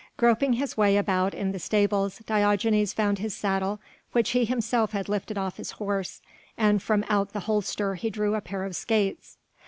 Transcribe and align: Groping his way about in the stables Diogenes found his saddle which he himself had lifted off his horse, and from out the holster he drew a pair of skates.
Groping 0.17 0.53
his 0.53 0.75
way 0.75 0.97
about 0.97 1.35
in 1.35 1.51
the 1.51 1.59
stables 1.59 2.21
Diogenes 2.25 2.91
found 2.91 3.19
his 3.19 3.35
saddle 3.35 3.79
which 4.13 4.31
he 4.31 4.45
himself 4.45 4.93
had 4.93 5.07
lifted 5.07 5.37
off 5.37 5.57
his 5.57 5.73
horse, 5.73 6.23
and 6.57 6.81
from 6.81 7.05
out 7.07 7.33
the 7.33 7.41
holster 7.41 7.93
he 7.93 8.09
drew 8.09 8.33
a 8.33 8.41
pair 8.41 8.63
of 8.63 8.75
skates. 8.75 9.37